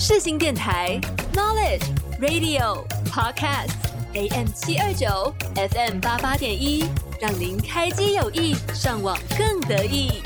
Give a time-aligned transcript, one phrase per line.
[0.00, 0.96] 世新电台
[1.34, 1.82] Knowledge
[2.20, 3.72] Radio Podcast
[4.14, 6.84] AM 七二九 FM 八八点一，
[7.20, 10.22] 让您开机有意，上网更得意。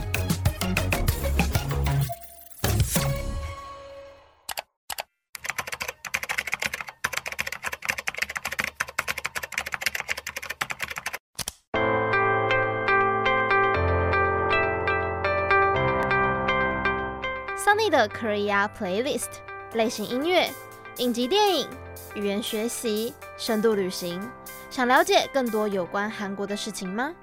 [17.57, 19.41] Sunny 的 Korea Playlist
[19.74, 20.50] 类型音乐、
[20.98, 21.68] 影集、电影、
[22.16, 24.22] 语言学习、深度旅行，
[24.70, 27.14] 想了解更多有关韩国的事情吗？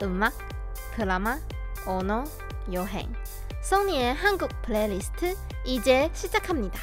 [0.00, 0.30] 嗯吗？
[0.96, 1.38] 克拉吗？
[1.86, 2.24] 哦 no，
[2.68, 3.04] 有很。
[3.62, 6.78] Sunny의 한국 플레이리스트 이제 시작합니다.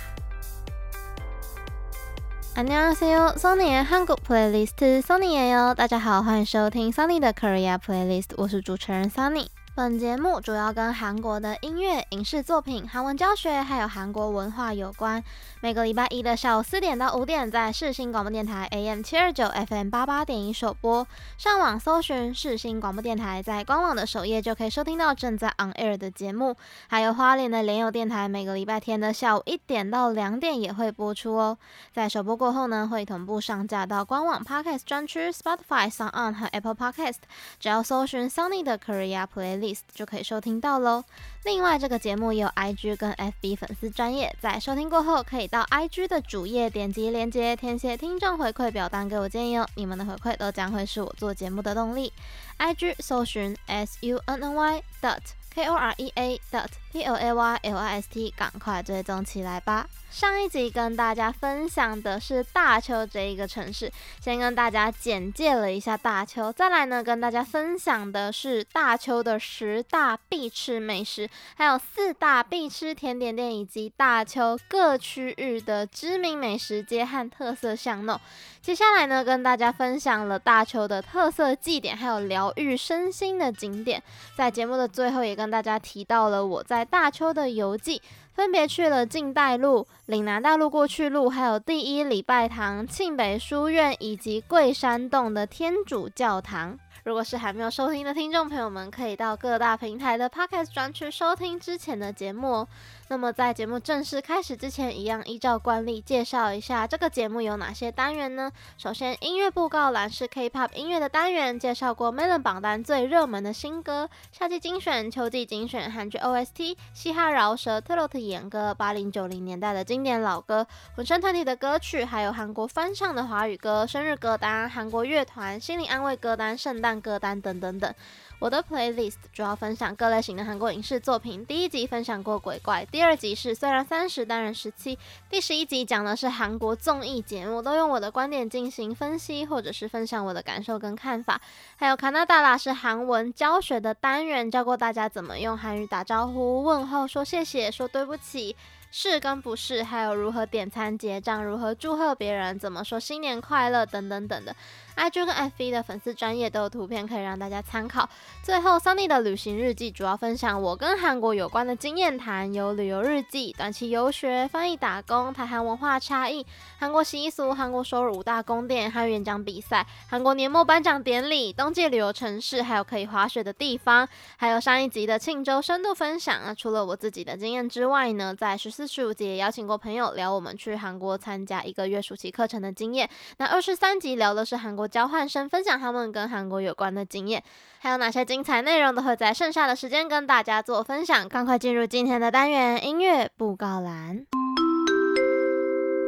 [2.55, 5.73] 안녕하세요, Sunny의 한국 플레이리스트 Sunny예요.
[5.75, 9.47] 大家好，欢迎收听 Sunny 的 Korea Playlist，我是主持人 Sunny。
[9.78, 15.22] 本节目主要跟韩国的音乐、影视作品、韩文教学，还有韩国文化有关。
[15.60, 21.06] 每个礼拜一的下午四点到五点，在世新广播电台 AM 七二九 FM 八八点一首播。
[21.36, 26.56] 上网搜寻世新广播电台，在官网的首页就可以收听到正在 on air 的节目。
[26.88, 31.56] 还有花莲的联友电台，每个礼拜天的下午一点到两点也会播出哦。
[31.94, 37.18] 在首播过后呢，会同步上架到官网 Podcast 专区、Spotify、son on 和 Apple Podcast。
[37.60, 39.67] 只要搜寻 Sunny 的 Korea Playlist。
[39.94, 41.02] 就可以收听到喽。
[41.44, 49.66] 另外，这个节目也有 IG 跟 FB 粉丝专业，在收听过后可以到 IG 的主页点击链接，填写听众回馈表单给我建议哦。
[49.74, 52.12] 你们的回馈都将会是我做节目的动力。
[52.58, 55.20] IG 搜寻 S U N N Y dot
[55.54, 59.86] K O R E A dot P L A Y L I S T，赶快追踪起来吧。
[60.10, 78.18] 上一集跟大家分享的是大邱这一个城市，先跟大家简介了一下大邱，再来呢跟大家分享的是大邱的十大必吃美食，还有四大必吃甜点店，以及大邱各区域的知名美食街和特色巷弄。
[78.62, 84.02] 接下来呢跟大家分享了大邱的特色祭典，还有疗愈身心的景点。
[84.34, 88.00] 在节目的最后也跟大家提到了我在在大邱的游记。
[88.34, 96.78] 分别去了近代路、岭南大路过去路，还有第一礼拜堂、庆北书院以及桂山洞的天主教堂。
[97.02, 102.68] 如果是还没有收听的听众朋友们，可以到各大平台的 Podcast 专区收听之前的节目哦。
[103.10, 108.52] 那么在节目正式开始之前，一样依照惯例介绍一下这个节目有哪些单元呢？
[108.76, 127.94] 首先，音乐布告栏是 K-pop 音乐的单元，介绍过 Melon 榜单最热门的新歌、夏季精选、秋季精选、韩剧 OST、嘻哈饶舌、特洛特演歌、八零九零年代的经典老歌、混声团体的歌曲，还有韩国翻唱的华语歌、生日歌单、韩国乐团、心灵安慰歌单、圣诞歌单等等等。
[128.40, 131.44] 我的 playlist 主要分享各类型的韩国影视作品。
[131.44, 134.96] 第一集分享过鬼怪，第二集是虽然三十但人十七，
[135.28, 141.40] 第十一集讲的是韩国综艺节目，都用我的观点进行分析，或者是分享我的感受跟看法。
[141.74, 148.54] 还有卡纳达拉是韩文教学的单元，教过大家怎么用韩语打招呼、问候、说谢谢、说对不起。
[148.90, 154.54] 是跟不是，还有如何点餐结账，如何祝贺别人，怎么说新年快乐等等等的。
[154.96, 158.08] IG 跟 FB 的粉丝专业都有图片可以让大家参考。
[158.42, 166.44] 最后，Sunny 的旅行日记主要分享我跟韩国有关的经验谈，有旅游日记、短期游学、翻译打工、台韩文化差异、
[166.80, 176.52] 韩国习俗、韩国收入五大宫殿、韩语演讲比赛、韩国年末颁奖典礼、冬季旅游城市，还有可以滑雪的地方，还有上一集的庆州深度分享那。
[176.52, 183.10] 除了我自己的经验之外呢，在十四十五集也邀请过朋友聊我们去韩国参加一个月暑期课程的经验。
[183.38, 184.86] 那二十三集聊的是韩国。
[184.86, 187.42] 交换生分享他们跟韩国有关的经验，
[187.80, 191.28] 还有哪些精彩内容都会在剩下的时间跟大家做分享。
[191.28, 194.24] 赶快进入今天的单元音乐布告栏，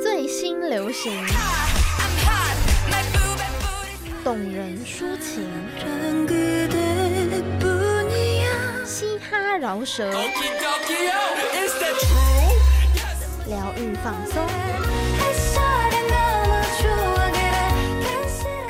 [0.00, 1.12] 最新流行，
[4.22, 5.44] 动人抒情，
[8.86, 10.08] 嘻哈饶舌，
[13.50, 14.46] 疗愈放松。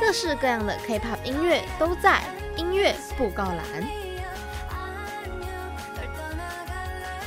[0.01, 2.23] 各式各样的 K-pop 音乐都在
[2.57, 3.59] 音乐布告栏。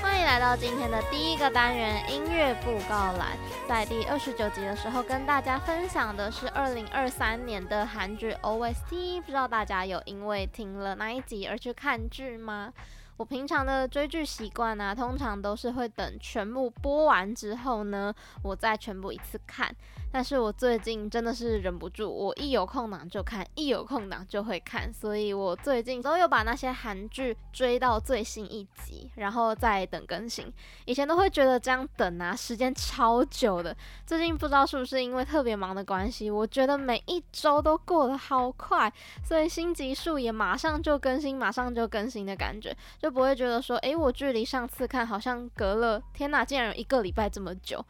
[0.01, 3.38] 欢迎来到今天的第一个单元音乐布告栏。
[3.69, 9.21] 在第二十九集的时候，跟大家分享的是二零二三年的韩剧 OST。
[9.21, 12.73] 不知道大家有因为听了那一集而去看剧吗？
[13.18, 18.13] 我平常的追剧习惯呢，通常都是会等全部播完之后呢，
[18.44, 19.74] 我再全部一次看。
[20.13, 30.54] 但是我最近真的是忍不住，我一有空档就看，一有空档就会看，所以我最近都有把那些韩剧追到最新一集，然后再等更新。
[30.86, 33.75] 以前都会觉得这样等啊，时间超久的。
[34.06, 38.94] 最近不知道是不是因为特别忙的关系，我觉得每一周都过得好快，
[39.25, 47.83] 所以新集数也马上就更新，马上就更新的感觉，就不会觉得说，诶，我距离上次看好像隔了，天哪，竟然有一个礼拜这么久。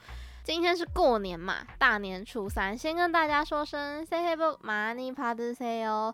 [0.44, 6.14] 今天是过年嘛，大年初三，先跟大家说声 “Happy Money Party” 哦。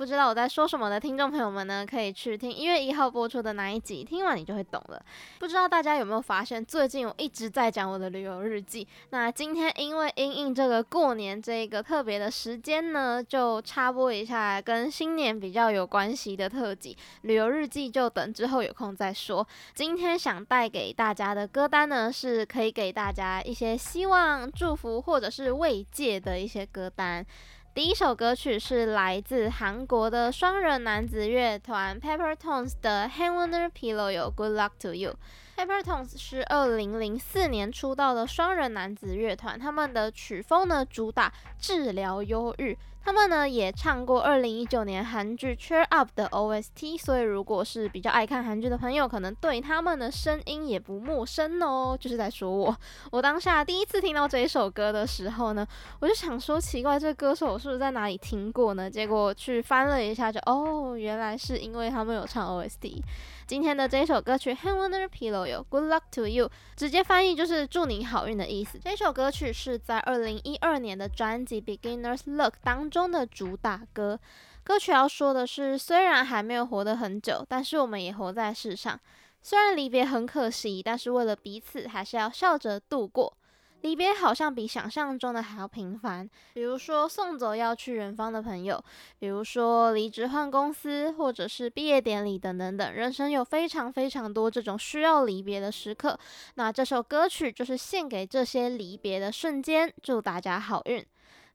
[0.00, 5.04] 不知道我在说什么的听众朋友们呢，可以去听一月一号播出的那一集，听完你就会懂了。
[5.38, 8.88] 不知道大家有没有发现，最近我一直在讲我的旅游日记。
[9.10, 16.96] 那今天因为因应这个过年这个特别的时间呢，就插播一下跟新年比较有关系的特辑。
[17.20, 19.46] 旅游日记就等之后有空再说。
[19.74, 27.26] 今天想带给大家的歌单呢，是可以给大家一些希望、祝福或者是慰藉的一些歌单。
[27.72, 35.14] 第一首歌曲是来自韩国的双人男子乐团 Peppertones 的《Hanwoner Pillow》有，Good Luck to You。
[35.56, 42.76] Peppertones 是二零零四年出道的双人男子乐团，他们的曲风呢主打治疗忧郁。
[43.02, 51.96] 他们呢也唱过二零一九年韩剧《Cheer Up》的 OST，所以如果是比较爱看韩剧的朋友，可能对他们的声音也不陌生哦。
[51.98, 52.76] 就是在说我，
[53.10, 55.66] 我当下第一次听到这一首歌的时候呢，
[56.00, 58.90] 我就想说奇怪，这歌手是不是在哪里听过呢？
[58.90, 63.02] 结果去翻了一下，就哦，原来是因为他们有唱 OST。
[63.50, 68.78] 今天的这首歌曲《Hanwoner Pillow》有 Good Luck to You，直接翻译就是祝你好运的意思。
[68.78, 74.20] 这首歌曲是在二零一二年的专辑《Beginner's Luck》当中的主打歌。
[74.62, 79.00] 歌曲要说的是，虽然还没有活得很久，但是我们也活在世上。
[79.42, 83.36] 虽然离别很可惜，但是为了彼此，还是要笑着度过。
[83.81, 88.83] 离别好像比想象中的还要平凡，比如说送走要去远方的朋友，
[89.19, 92.91] 比如说离职换公司，或者是毕业典礼等等等。
[92.91, 96.17] 人生有非常非常多这种需要离别的时刻，
[96.55, 101.05] 那这首歌曲就是献给这些离别的瞬间，祝大家好运。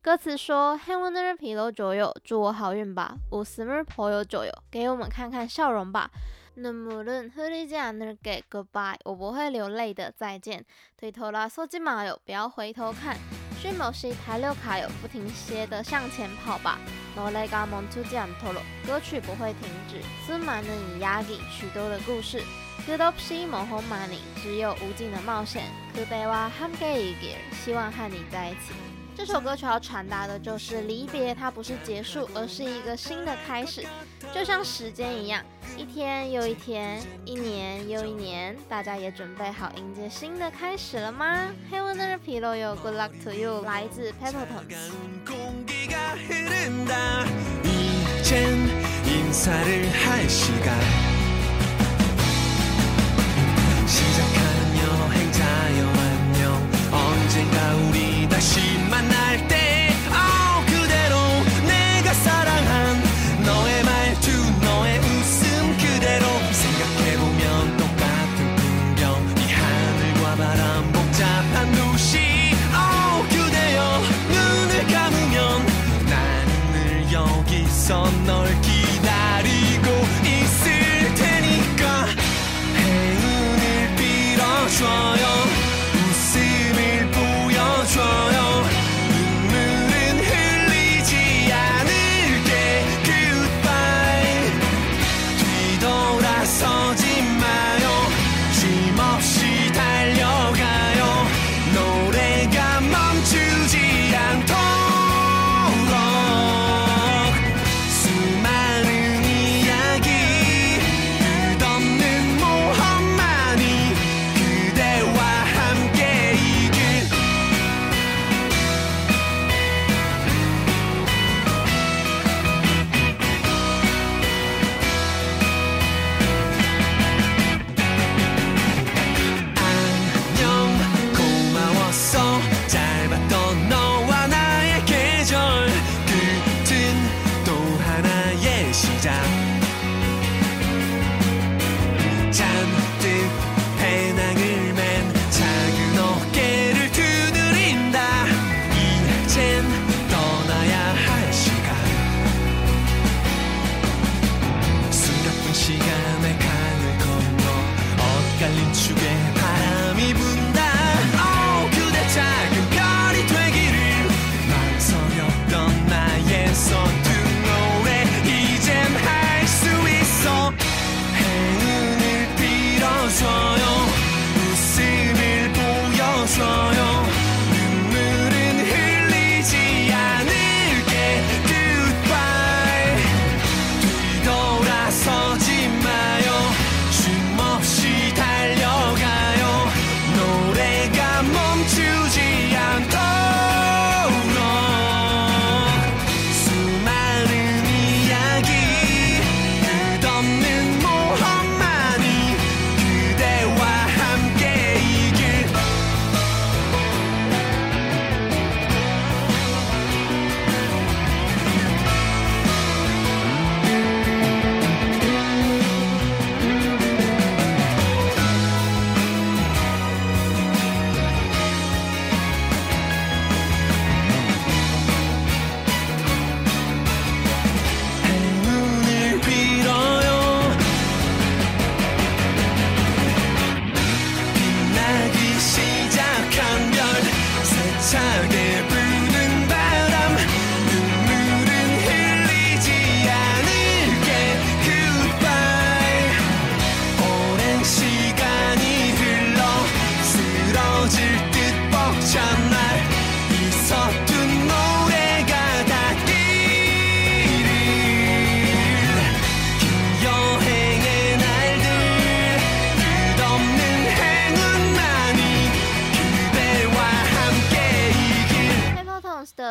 [0.00, 3.16] 歌词说：“Hanwoner pillow joyo，祝我好运吧。
[3.30, 6.10] 웃음을 보여줘요，给我们看看笑容吧。”
[6.56, 10.64] 눈물은흐르지않을게 Goodbye，我不会流泪的，再见。
[10.98, 13.16] 뒤돌아서지마요，不要回头看。
[13.60, 16.78] 쉼없이달려가요，不停歇的向前跑吧。
[17.16, 20.00] 노래가멈추지않도록，歌曲不会停止。
[20.26, 22.42] 수많은이야기，许多的故事。
[22.86, 25.64] 끝없이먼홈마니，只有无尽的冒险。
[25.94, 28.93] 그대와함께이길，希望和你在一起。
[29.17, 33.85] 这首歌曲要传达的就是离别，它不是结束，而是一个新的开始，
[34.33, 35.41] 就像时间一样，
[35.77, 38.55] 一天又一天，一年又一年。
[38.67, 44.65] 大家也准备好迎接新的开始了吗？Happy New Year, Pilu 哟！Good luck to you，来自 Papertone。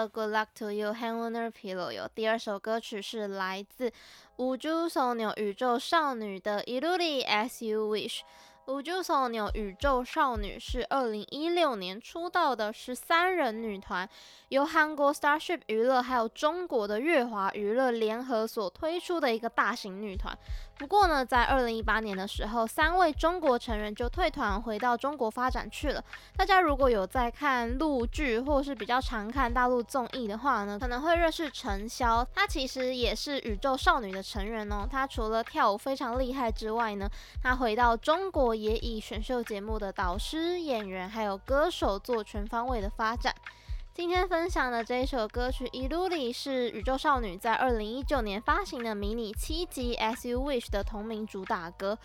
[0.09, 1.91] Good luck to you, Handlunar Pillow。
[1.91, 3.91] 有第二首歌曲是来自
[4.37, 8.21] 五柱松牛宇宙少女的 i l u As You Wish。
[8.67, 14.09] 五柱松牛宇宙少女是二零一六年出道的十三人女团，
[14.49, 20.37] 由韩国 Starship 娱乐还有中国的乐华娱乐联合所推出的一个大型女团。
[20.77, 26.03] 不过呢，在二零一八年的时候，三位中国成员就退团回到中国发展去了。
[26.37, 34.87] 大家如果有在看陆剧或是比较常看大陆综艺的话呢，可能会认识陈潇，她其实也是宇宙少女的成员哦。
[34.91, 37.09] 她除了跳舞非常厉害之外呢，
[37.43, 43.33] 她回到中国也以选秀节目的导师、演员还有歌手做全方位的发展。
[43.95, 51.97] 今天分享的这一首歌曲《Iluri》是宇宙少女在二零一九年发行的迷你七辑《Su Wish》的同名主打歌。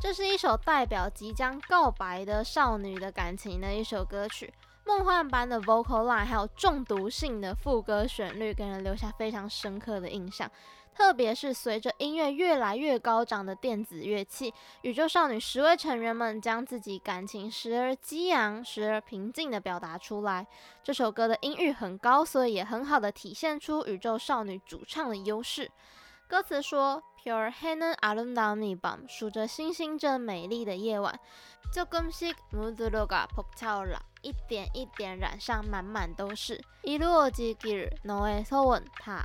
[0.00, 4.54] 这是一首代表即将告白的少女的感情的一首歌曲，
[4.86, 10.50] 梦幻般的 vocal line 还有中毒性的副歌旋律，给人留下非常深刻的印象。
[10.94, 20.46] 特别是随着音乐越来越高涨的电子乐器，宇宙少女十位成员们将自己感情时而激昂、时而平静的表达出来。
[20.82, 25.70] 这首歌的音域很高，所以也很好的体现出宇宙少女主唱的优势。
[26.26, 31.18] 歌词说：Pure hanun arundamibam，数着星星这美丽的夜晚
[31.72, 36.62] ，Jogum sik mudroga poptola，一点一点染上，满满都是。
[36.84, 39.24] Ilu ogi geul noe soon pa。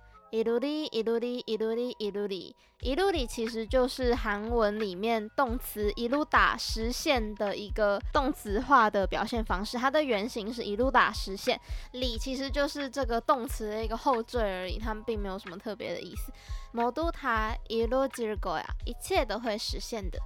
[0.31, 9.77] 一路里，一路里，一路里，一路里，一路里，其实就是韩文里面动词一路打实现的一个动词化的表现方式。
[9.77, 11.59] 它的原型是一路打实现，
[11.91, 16.31] 里其实就是这个动词的一个后缀而已，它们并没有什么特别的意思。
[16.73, 20.17] 모두다이루질거呀，一切都会实现的。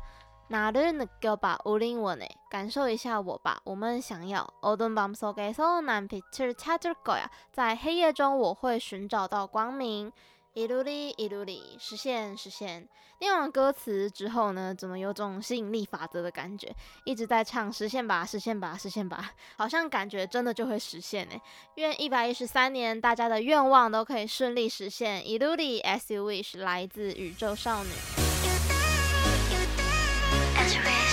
[0.48, 4.52] 나를느껴봐우린원해，感受一下我吧，我们想要。
[4.62, 10.12] 어둠밤속에서난빛을찾을거야，在黑夜中我会寻找到光明。
[10.54, 12.88] 이루리이루리，实现实现。
[13.20, 16.74] 念完歌词之后呢，怎么有种吸引力法则的感觉？
[17.04, 21.36] 一直在唱实现吧，实现吧，实现吧，好像感觉真的就会实现呢。
[21.76, 25.22] 愿一百一十三年大家的愿望都可以顺利实现。
[25.22, 27.90] イルリ As You Wish 来自宇宙少女。
[30.67, 31.04] graduate.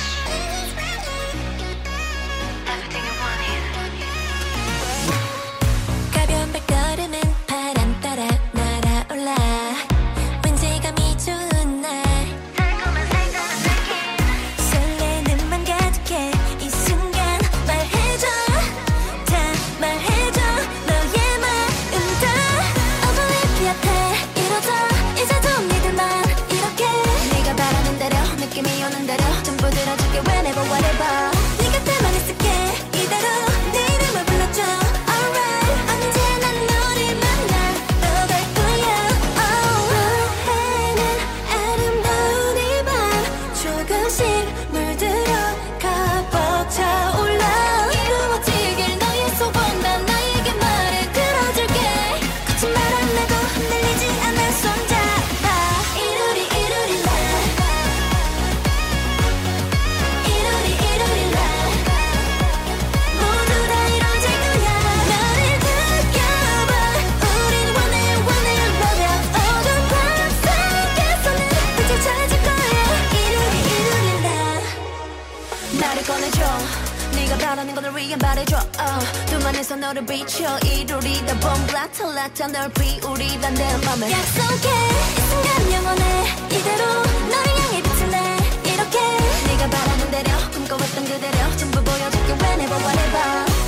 [79.62, 84.10] 만에서 너를 비춰 이루리다 봄블라틀라타 널 비우리단 내 맘에.
[84.10, 86.26] 약속해 이 순간 영원해.
[86.50, 86.84] 이대로
[87.30, 88.36] 너를 향해 비틀래
[88.72, 88.98] 이렇게
[89.46, 93.61] 네가 바라는 대로 꿈꿔왔던 그대로 전부 보여줄게 whenever whatever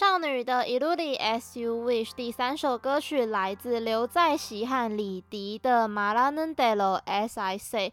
[0.00, 7.92] 少女的 Iludi S U Wish 第三首歌曲来自刘在熙和李迪的 Malandelo S I C。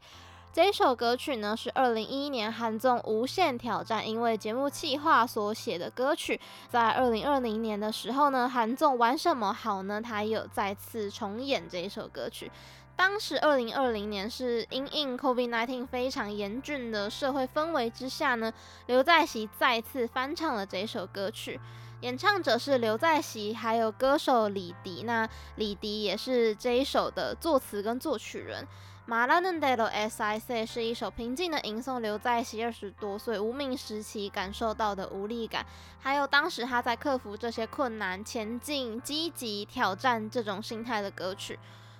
[0.53, 6.39] 这首歌曲呢是2011年韩综《无限挑战》因为节目企划所写的歌曲。
[6.69, 10.01] 在2020年的时候呢，韩综玩什么好呢？
[10.01, 12.49] 他有再次重演这首歌曲。
[12.95, 18.53] 当时2020年是因应 COVID-19 非常严峻的社会氛围之下呢，
[18.85, 21.59] 刘在熙再次翻唱了这首歌曲。
[22.01, 25.01] 演唱者是刘在熙，还有歌手李迪。
[25.03, 28.63] 那李迪也是这一首的作词跟作曲人。
[29.09, 35.65] 《马拉嫩德罗 S I C》是一首平静的吟诵刘在熙二十多岁无名时期感受到的无力感，
[35.99, 41.57] 还有当时他在克服这些困难、前进、积极挑战这种心态的歌曲。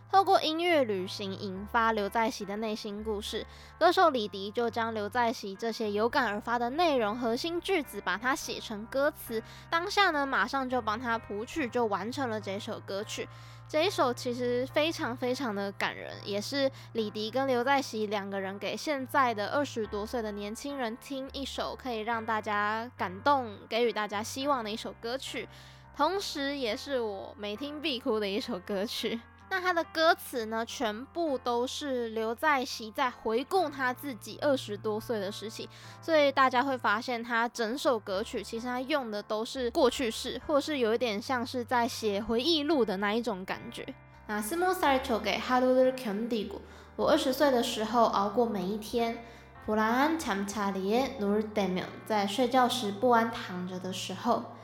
[0.10, 3.46] 透过音乐旅行引发刘在锡的内心故事，
[3.78, 9.44] 歌手李迪就将刘在锡这些有感而发的内容、核心句子，把它写成歌词。
[9.70, 13.28] 当下呢，马上就帮他谱曲，就完成了这首歌曲。
[13.68, 25.48] 这一首其实非常非常的感人，也是李迪跟刘在锡两个人给现在的二十多岁的年轻人听一首可以让大家感动、给予大家希望的一首歌曲，
[25.96, 29.20] 同时也是我每听必哭的一首歌曲。
[29.51, 35.69] 那他的歌词呢，全部都是刘在锡在回顾他自己二十多岁的时期，
[36.01, 43.87] 所以大家会发现他整首歌曲其实他用的都是过去式，或是有一点像是在写回忆录的那一种感觉。
[44.27, 46.61] 那스무살적에하루를견디고，
[46.97, 49.19] 我二十岁的时候熬过每一天。
[49.65, 54.56] 불안한잠자리에누울때면，在睡觉时不安躺着的时候。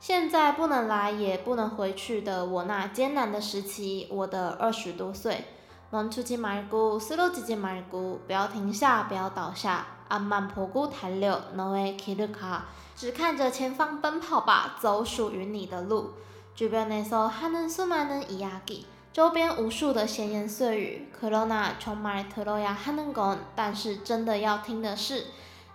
[0.00, 5.44] 现在不能来也不能回去的我那艰难的时期，我的二十多岁。
[5.90, 9.86] 멈추지 말고 쓰러지지 말고， 不要停下，不要倒下。
[10.08, 12.62] 앞만 보고 달려 너의 길을 가，
[12.96, 16.14] 只看着前方奔跑吧，走属于你的路。
[16.54, 18.86] 주변에서 하는 수많은 이야기。
[19.12, 25.26] 周边无数的闲言碎语，可罗那充满特罗亚哈能贡，但是真的要听的是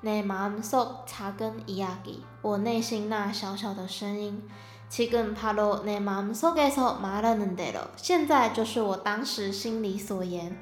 [0.03, 4.49] 내마음속작은이야기，我内心那小小的声音。
[4.89, 10.57] 지금바로내마음속에서말하는대로，现在就是我当时心里所言。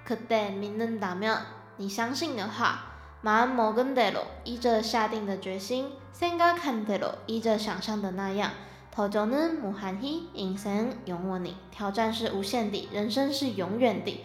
[0.06, 1.38] 그때믿는다면。
[1.78, 2.80] 你相信的话，
[3.22, 8.52] 마음먹은대로，依着下定的决心，생각한대로，依着想象的那样，
[8.96, 14.24] 도전은무한히인생영원히，挑战是无限的，人生是永远的。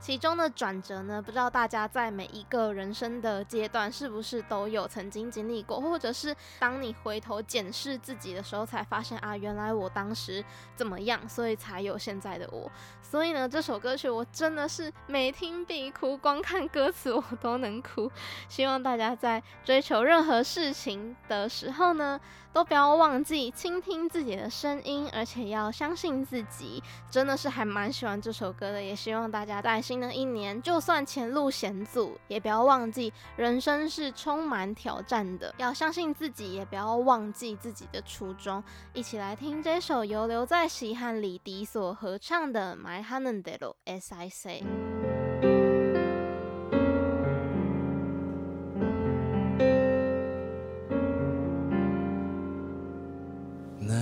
[0.01, 10.45] 其中的转折呢，不知道大家在每一个人生的阶段是不是都有曾经经历过，或者是当你回头检视自己的时候，才发现啊，原来我当时
[10.77, 12.71] 怎么样，所以才有现在的我。
[13.03, 18.09] 所以呢，这首歌曲我真的是每听必哭，光看歌词我都能哭。
[18.49, 22.21] 希望大家在追求任何事情的时候呢，
[22.53, 26.83] 都不要忘记倾听自己的声音而且要相信自己。
[27.11, 35.55] 真的是还蛮喜欢这首歌的也希望大家在新的一年就算前路险阻也不要忘记人生是充满挑战的。
[35.59, 38.63] 要相信自己也不要忘记自己的初衷。
[38.93, 43.75] 一起来听这首由刘在石和李迪所合唱的 my hannah delos
[44.15, 44.65] i say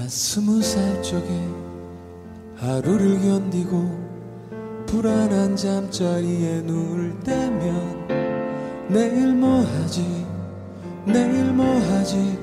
[0.09, 1.27] 스무 살 적에
[2.57, 4.07] 하루를 견디고
[4.87, 10.27] 불안한 잠자리에 누울 때면 내일 뭐 하지?
[11.05, 12.39] 내일 뭐 하지?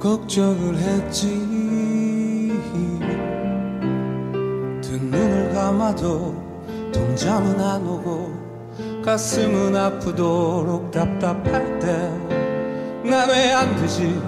[0.00, 1.28] 걱정을 했지.
[4.82, 6.34] 등 눈을 감아도
[6.92, 12.24] 동잠은 안 오고 가슴은 아프도록 답답할 때
[13.04, 14.18] 난 왜 안 되지?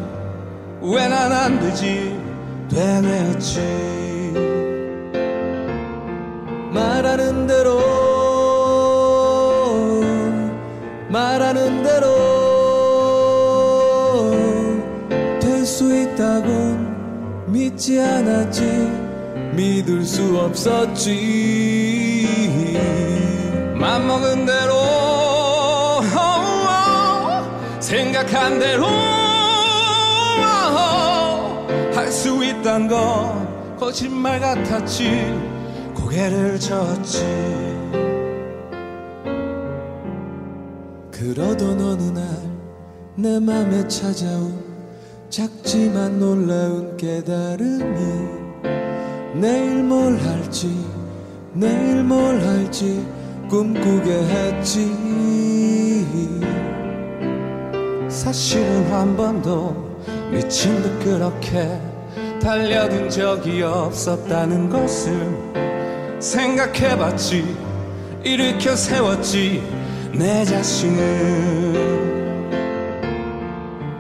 [0.83, 2.26] 왜 난 안 되지?
[2.69, 3.61] 되뇌었지.
[6.73, 7.81] 말하는 대로
[11.09, 12.07] 말하는 대로
[15.41, 16.49] 될 수 있다고
[17.47, 18.63] 믿지 않았지.
[19.55, 21.15] 믿을 수 없었지.
[23.75, 29.16] 맘먹은 대로 어, 어, 생각한 대로.
[32.07, 35.35] 알 수 있단 건 거짓말 같았지.
[35.93, 37.25] 고개를 젓지.
[41.11, 42.47] 그러던 어느 날
[43.19, 44.63] 내 맘에 찾아온
[45.31, 47.97] 작지만 놀라운 깨달음이
[49.41, 50.71] 내일 뭘 할지
[51.55, 53.05] 내일 뭘 할지
[53.49, 54.95] 꿈꾸게 했지.
[58.09, 59.87] 사실은 한 번도
[60.31, 61.81] 미친 듯 그렇게
[62.47, 65.37] 달려든 적이 없었다는 것을
[66.21, 67.45] 생각해봤지.
[68.23, 69.61] 일으켜 세웠지
[70.15, 72.07] 내 자신을.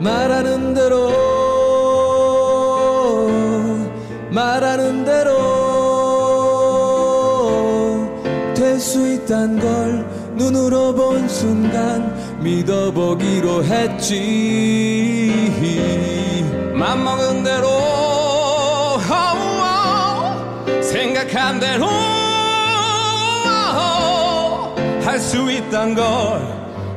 [0.00, 1.10] 말하는 대로
[4.30, 5.32] 말하는 대로
[8.54, 10.06] 될 수 있단 걸
[10.36, 14.76] 눈으로 본 순간 믿어보기로 했지.
[16.74, 18.05] 맘먹은 대로
[21.36, 21.86] 생각한 대로
[25.04, 26.04] 할 수 있단 걸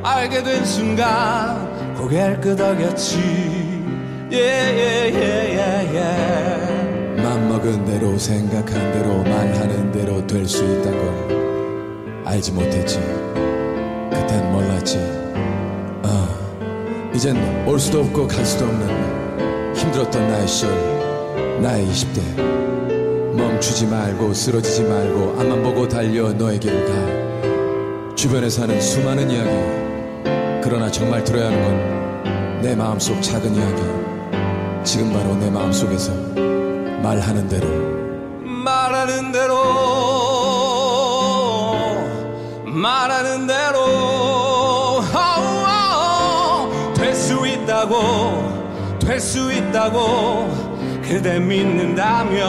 [0.02, 3.18] 알게 된 순간 고개를 끄덕였지.
[4.32, 4.80] Yeah.
[7.22, 12.98] 맘먹은 대로 생각한 대로 말하는 대로 될 수 있단 걸 알지 못했지.
[14.10, 14.98] 그땐 몰랐지.
[16.02, 16.28] 어,
[17.14, 17.36] 이젠
[17.68, 20.70] 올 수도 없고 갈 수도 없는 힘들었던 나의 시절
[21.60, 22.59] 나의 20대
[23.60, 28.14] 멈추지 말고 쓰러지지 말고 앞만 보고 달려 길을 가.
[28.14, 29.50] 주변에 사는 수많은 이야기.
[30.64, 32.00] 그러나 정말 들어야 하는 건
[32.62, 33.82] 내 마음속 작은 이야기.
[34.84, 36.12] 지금 바로 내 마음속에서
[37.02, 37.66] 말하는 대로.
[38.42, 39.54] 말하는 대로.
[42.66, 43.80] 말하는 대로.
[46.94, 50.69] 될 수 있다고 될 수 있다고
[51.10, 52.46] 그대 믿는다면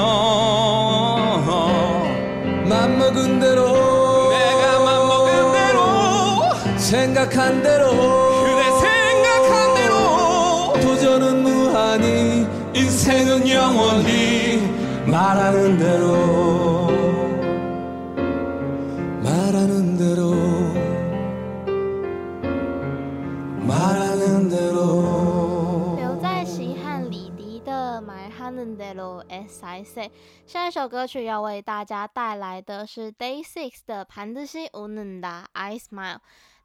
[2.69, 12.45] 맘먹은 대로 내가 맘먹은 대로 생각한 대로 그대 생각한 대로 도전은 무한히
[12.75, 14.61] 인생은 영원히
[15.07, 16.70] 말하는 대로
[30.45, 36.15] 下一首歌曲要为大家带来的是 Day Six 的《盘子心无能的 I Smile》。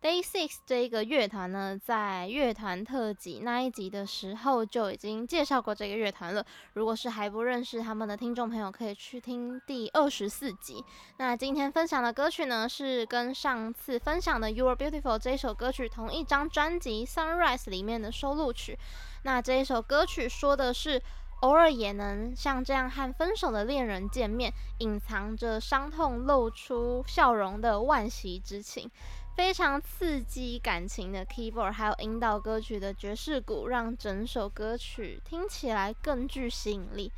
[0.03, 6.45] Day Six 这一个乐团呢，在乐团特辑那一集的时候就已经介绍过这个乐团了。
[6.75, 10.85] 如果是还不认识他们的听众朋友，可以去听第二十四集。
[11.17, 18.79] 那今天分享的歌曲呢，是跟上次分享的《You Are Beautiful》这一首歌曲同一张专辑《Sunrise》里面的收录曲。
[19.25, 21.03] 那这一首歌曲说的是。
[21.41, 28.91] 偶尔也能像这样和分手的恋人见面，隐藏着伤痛，露出笑容的惋惜之情。
[29.37, 37.13] 非常刺激感情的 keyboard，还有引导歌曲的爵士鼓，让整首歌曲听起来更具吸引力。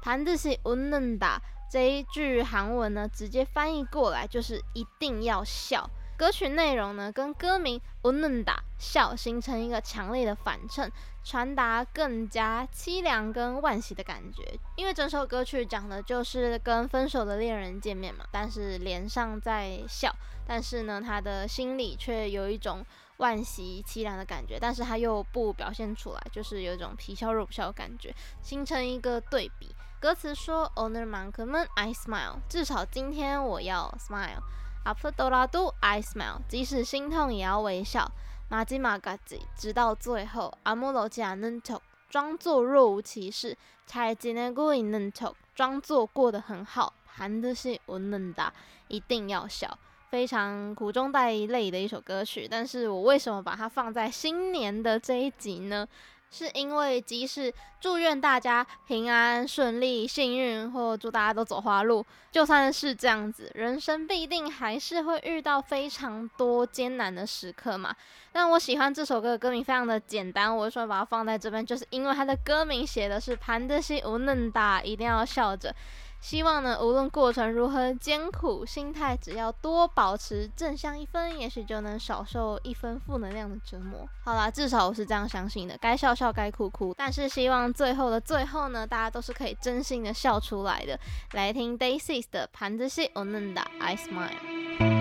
[0.00, 1.36] 盘子是 unnda
[1.70, 5.90] 这一句韩文呢，直接翻译过来就是一定要笑。
[6.16, 10.90] 歌曲内容呢，跟歌名 unnda 笑形成一个强烈的反衬，
[11.28, 14.58] 传达更加凄凉跟惋惜的感觉。
[14.76, 20.10] 因为整首歌曲讲的就是跟分手的恋人见面嘛，但是脸上在笑，
[20.46, 22.82] 但是呢，他的心里却有一种
[23.18, 29.74] 惋惜凄凉的感觉，但是他又不表现出来，就是有一种皮笑肉不笑的感觉，形成一个对比。
[30.00, 34.40] 歌词说，Owner m a n k m a n I smile，至少今天我要 smile。
[34.84, 38.10] a f t e r d o l a d o I smile，即使心痛也要微笑。
[38.50, 48.50] 马吉马嘎吉，直到最后，阿莫罗加嫩托装作若无其事，才吉内古伊嫩托装作过得很好，含的是我能达，
[48.88, 52.48] 一定要笑，非常苦中带泪的一首歌曲。
[52.50, 55.86] 但是我为什么把它放在新年的这一集呢？
[56.30, 67.94] 是因为即使祝愿大家平安顺利、幸运，或祝大家都走花路，就算是这样子，人生必定还是会遇到非常多艰难的时刻嘛。
[68.30, 75.74] 但我喜欢这首歌的歌名非常的简单，我就说把它放在这边，就是因为它的歌名写的是“盘德西无能大”，一定要笑着。
[76.20, 84.06] 希望呢无论过程如何艰苦心态只要多保持正向一分也许就能少受一分负能量的折磨。
[84.24, 86.94] 好啦至少我是这样相信的该笑笑该哭哭。
[86.96, 90.98] 但是希望最后的最后呢大家都是可以真心的笑出来的。
[91.32, 94.97] 来听 day six 的盘子戏哦嫩哒 i smile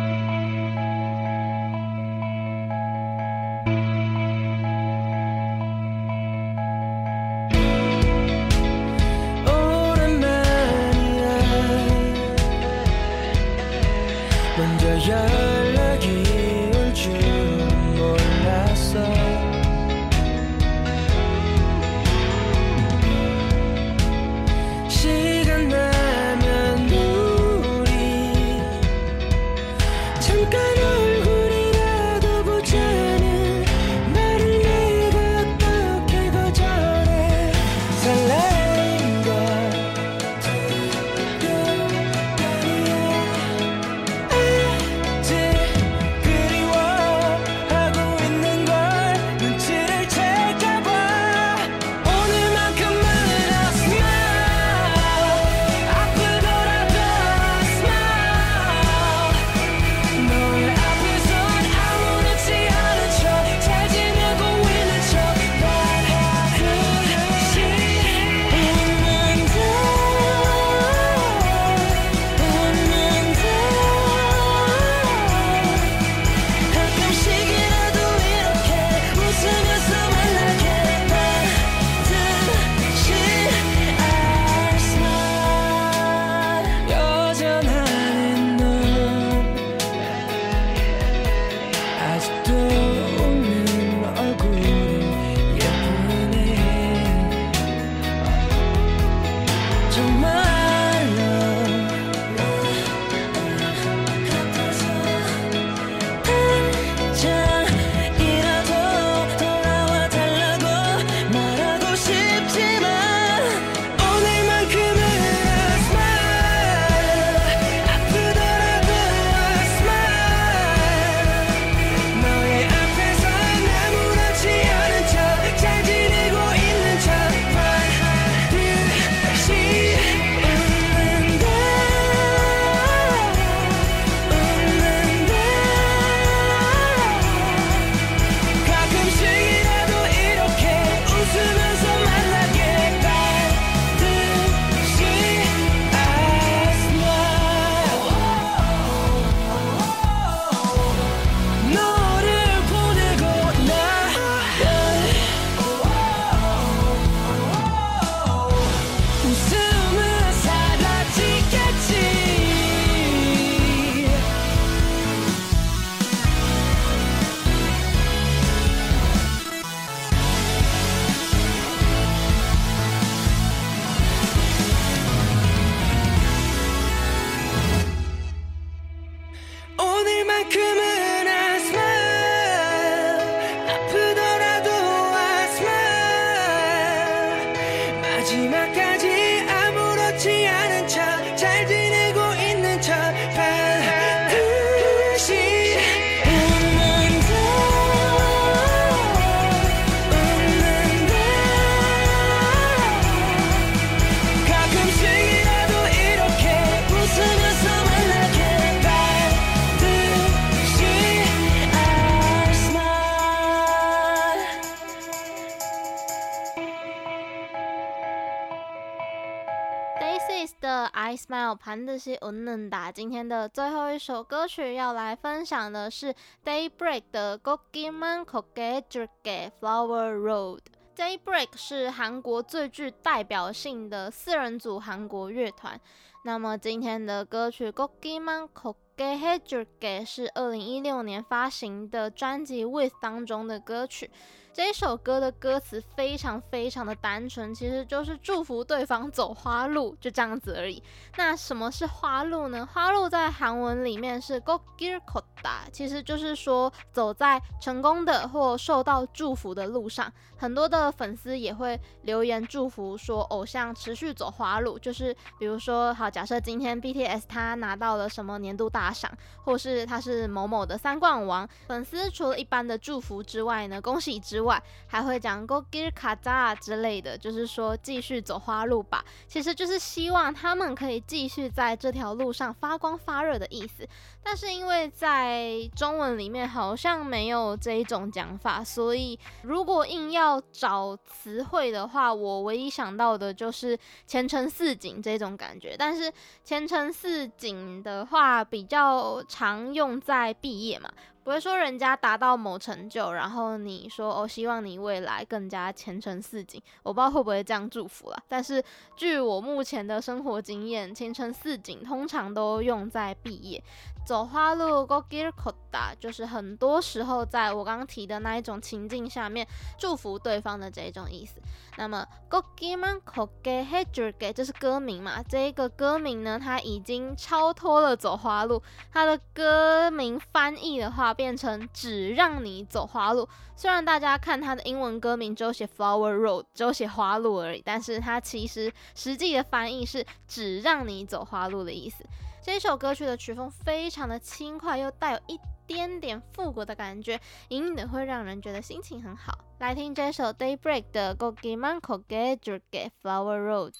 [222.91, 226.13] 今天的最后一首歌曲要来分享的是
[226.45, 229.07] Daybreak 的 g o g i m a n k o g e j u
[229.23, 230.59] g e Flower Road。
[230.95, 235.79] Daybreak 是韩国最具代表性的四人组韩国乐团。
[236.23, 240.05] 那么今天的歌曲 g o g i m a n k o g e j u g e
[240.05, 244.11] 是二零一六年发行的专辑 With 当中的歌曲。
[244.57, 250.81] 这首歌的歌词非常非常的单纯，其实就是祝福对方走花路，就这样子而已。
[251.15, 252.65] 那什么是花路呢？
[252.65, 260.11] 花路在韩文里面是 go girkoda，其实就是说走在成功的或受到祝福的路上。
[260.39, 264.77] 很多的粉丝也会留言祝福，说偶像持续走花路。
[264.79, 269.11] 就是比如说，好，假设今天 BTS 他拿到了什么年度大赏，
[269.43, 274.46] 或是他是某某的三冠王，粉丝除了一般的祝福之外呢，恭喜之外。
[274.47, 279.05] 外，还会讲 “go gir k a a 之类的，就是说继续走花路吧。
[279.27, 283.87] 其实就是希望他们可以继续在这条路上发光发热的意思。
[284.23, 293.77] 但是因为在中文里面好像没有这一种讲法，所以如果硬要找词汇的话，我唯一想到的就是
[294.07, 295.75] “前程似锦”这种感觉。
[295.77, 296.11] 但是
[296.43, 300.91] “前程似锦”的话比较常用在毕业嘛，
[301.27, 306.61] 我会说人家达到某成就，然后你说哦，希望你未来更加前程似锦。
[306.83, 308.23] 我不知道会不会这样祝福了。
[308.29, 308.63] 但是
[308.95, 313.61] 据我目前的生活经验，前程似锦通常都用在毕业。
[314.07, 319.45] 走花路，go g i r k o d a 就是很多时候在我刚刚提的那一种情境下面
[319.77, 321.41] 祝福对方的这一种意思。
[321.75, 324.25] 那么 go g i m a n k o g e h e j u g
[324.25, 333.27] e 就是歌名嘛，这一个歌名呢，它已经超脱了走花路，它的歌名翻译的话变成只让你走花路。
[333.57, 342.05] 虽然大家看它的英文歌名只有写 Flower Road，只有写花路而已，但是它其实实际的翻译是只让你走花路的意思。
[342.47, 345.37] 这首歌曲的曲风非常的轻快又带有一
[345.67, 347.19] 点点复古的感觉
[347.49, 349.37] 隐隐的会让人觉得心情很好。
[349.59, 353.73] 来听这首 daybreak 的 gogimancogajurga flower road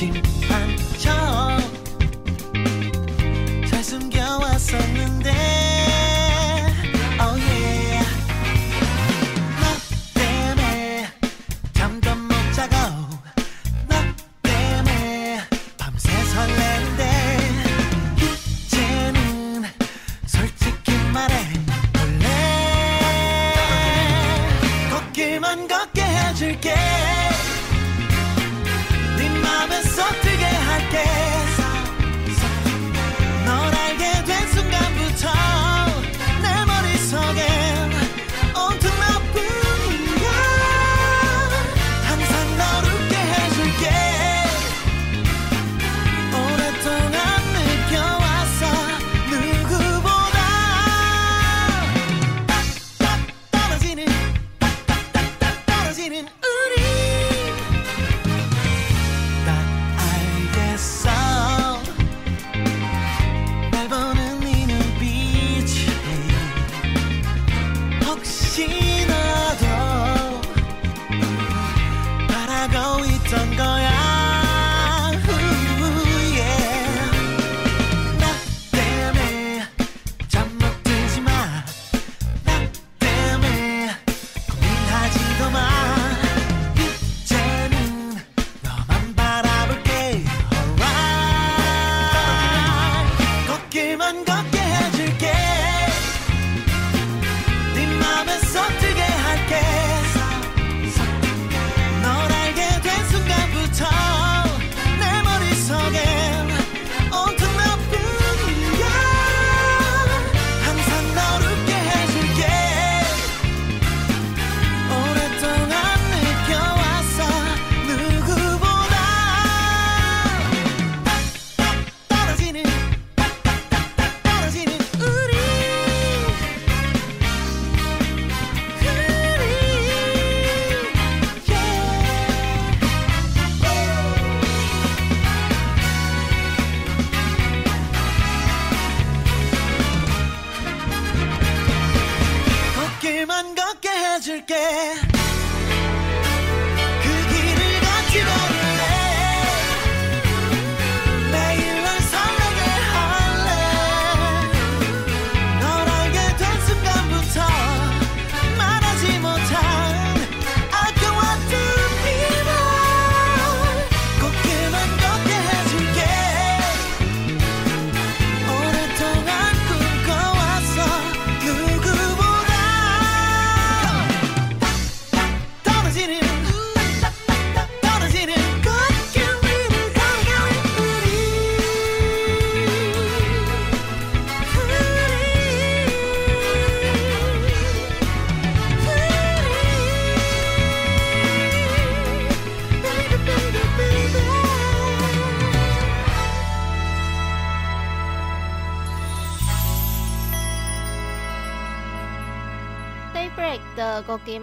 [0.00, 0.29] Beijing.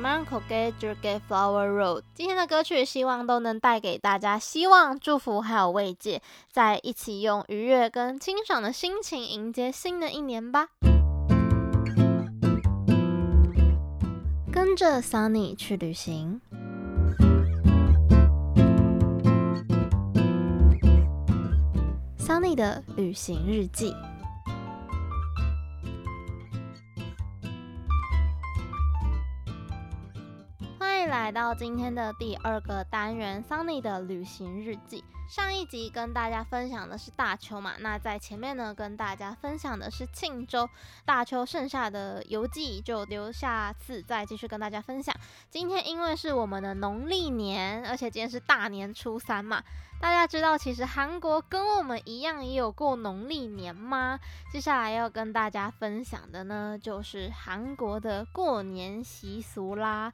[0.08, 10.70] Koge Jurge Flower Road》今天的歌曲，希望都能带给大家希望、祝福还有慰藉，在一起用愉悦跟清爽的心情迎接新的一年吧。
[14.52, 16.40] 跟着 Sunny 去旅行
[22.18, 23.94] ，Sunny 的旅行日记。
[31.06, 35.04] 来到今天的第二个单元，Sunny 的旅行日记。
[35.30, 40.68] 上一集跟大家分享的是大邱嘛，那在前面呢，跟大家分享的是庆州。
[41.06, 45.14] 大邱剩下的游记就留下次再继续跟大家分享。
[45.50, 49.62] 今天因为是我们的农历年，而且今天是大年初三嘛，
[50.02, 54.20] 大家知道其实韩国跟我们一样也有过农历年吗？
[54.52, 60.12] 接下来要跟大家分享的呢，就是韩国的过年习俗啦。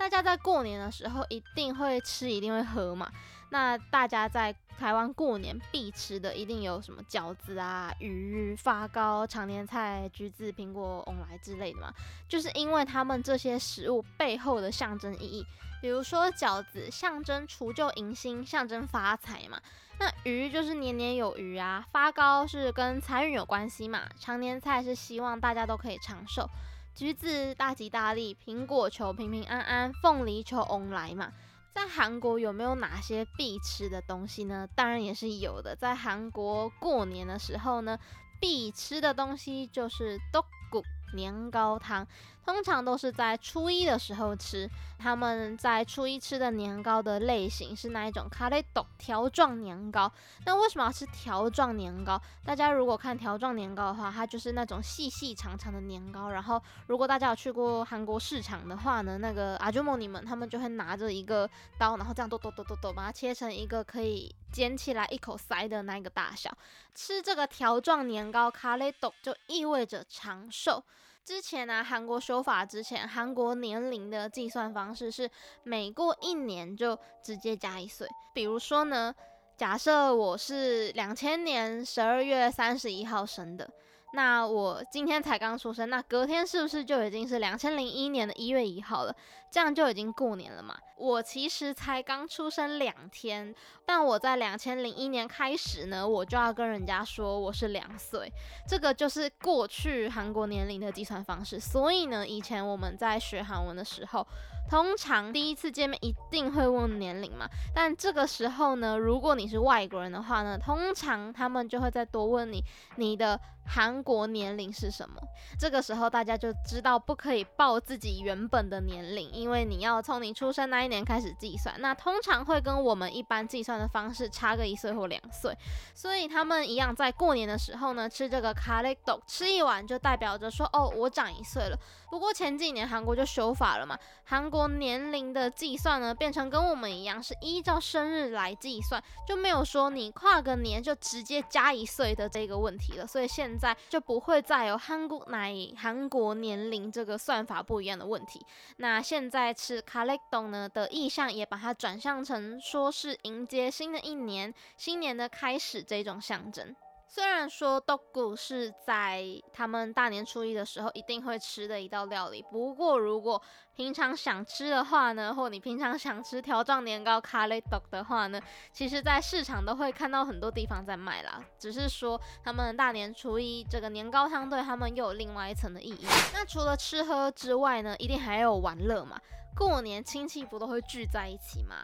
[0.00, 3.12] 大家在过年的时候一定会吃，一定会喝嘛。
[3.50, 11.92] 那大家在台湾过年必吃的一定有什么饺子啊、鱼、发糕、长年菜、橘子、苹果、翁来之类的嘛。
[12.26, 15.46] 就是因为他们这些食物背后的象征意义，
[15.82, 19.60] 比如说饺子象征除旧迎新，象征发财嘛。
[19.98, 24.08] 那鱼就是年年有余啊，发糕是跟财运有关系嘛。
[24.18, 26.48] 长年菜是希望大家都可以长寿。
[26.94, 31.32] 橘子大吉大利，苹果球平平安安，凤梨求旺来嘛。
[31.72, 34.68] 在韩国有没有哪些必吃的东西呢？
[34.74, 35.74] 当然也是有的。
[35.76, 37.98] 在韩国过年的时候呢，
[38.40, 40.82] 必吃的东西就是떡국
[41.14, 42.06] 年糕汤。
[42.52, 44.68] 通常都是在初一的时候吃。
[44.98, 50.12] 他们在初一吃的年糕的类型是那一种卡雷豆条状年糕。
[50.44, 52.20] 那为什么要吃条状年糕？
[52.44, 56.28] 大家如果看条状年糕的话，它就是那种细细长长的年糕。
[56.28, 61.48] 然后，如果大家有去过韩国市场的话呢，那个阿朱莫尼们他们就会拿着一个
[61.78, 66.54] 刀，然后这样剁剁剁剁剁，把它切成一个可以捡起来一口塞的那个大小。
[66.94, 70.84] 吃这个条状年糕卡雷豆就意味着长寿。
[71.30, 75.30] 之前呢、啊，韩国修法之前，韩国年龄的计算方式是
[75.62, 78.04] 每过一年就直接加一岁。
[78.34, 79.14] 比如说呢，
[79.56, 83.70] 假设我是两千年十二月三十一号生的。
[84.12, 89.14] 那我今天才刚出生，那隔天是不是就已经是两千零一年的一月一号了？
[89.50, 90.76] 这样就已经过年了嘛？
[90.96, 93.54] 我其实才刚出生两天，
[93.86, 98.30] 但我在两千零一年开始呢，我就要跟人家说我是两岁，
[98.68, 101.58] 这个就是过去韩国年龄的计算方式。
[101.58, 104.26] 所以呢，以前我们在学韩文的时候，
[104.70, 107.44] 通常第一次见面一定会问年龄嘛，
[107.74, 112.62] 但这个时候呢，如果你是外国人的话呢，通常他们就会再多问你
[112.94, 115.20] 你的韩国年龄是什么。
[115.58, 125.52] 这个时候大家就知道不可以报自己原本的年龄，因为你要从你出生那一年开始计算，那通常会跟我们一般计算的方式差个一岁或两岁，
[125.96, 131.76] 所以他们一样在过年的时候呢，吃这个卡雷豆，吃一碗就代表着说哦，我长一岁了。
[132.08, 134.59] 不过前几年韩国就修法了嘛，韩国。
[134.68, 143.06] 年龄的计算呢，变成跟我们一样是依照生日来计算，就没有说你跨个年就直接加一岁的这个问题了。
[143.06, 148.44] 所以现在就不会再有韩国奶韩国年龄这个算法不一样的问题。
[148.76, 156.74] 那现在吃卡雷豆呢的意象也把它转向成说是迎接新的一年、新年的开始这种象征。
[157.12, 163.42] 虽然说豆腐是在他们大年初一的时候一定会吃的一道料理，不过如果
[163.80, 168.38] 平常想吃的话呢，或你平常想吃条状年糕卡雷豆的话呢，
[168.74, 171.42] 其实在市场都会看到很多地方在卖啦。
[171.58, 176.04] 只是说他们大年初一这个年糕汤对他们又有另外一层的意义。
[176.34, 179.18] 那除了吃喝之外呢，一定还有玩乐嘛。
[179.56, 181.76] 过年亲戚不都会聚在一起吗？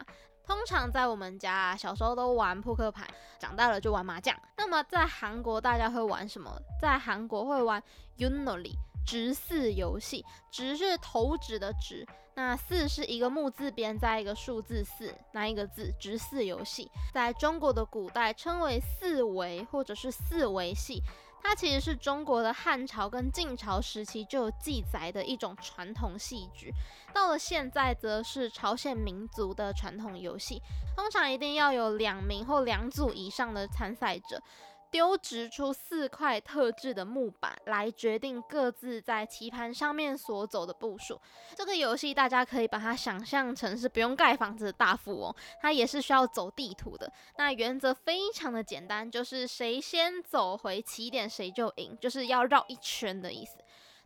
[0.45, 3.07] 通常在我们家，小时候都玩扑克牌，
[3.39, 4.37] 长大了就玩麻将。
[4.55, 6.55] 那么在韩国大家会玩什么？
[6.79, 7.81] 在韩国会玩
[8.19, 8.73] Yunori
[9.07, 12.05] 直四游戏，直是投掷的直，
[12.35, 21.01] 那四是一个木字边再一个数字四，那一个字直四游戏，在中国的古代称为四维或者是四维戏。
[21.41, 26.73] 它其实是中国的汉朝跟晋朝时期就记载的一种传统戏剧，
[27.13, 30.61] 到了现在则是朝鲜民族的传统游戏，
[30.97, 34.41] 通常一定要有两名或两组以上的参赛者。
[34.89, 41.19] 丢掷出四块特制的木板来决定各自在棋盘上面所走的步数。
[41.55, 47.11] 这个游戏大家可以把它想象成是不用盖房子的大富翁，它也是需要走地图的。
[47.37, 53.57] 那原则非常的简单，就是谁先走回起点谁就赢，就是要绕一圈的意思。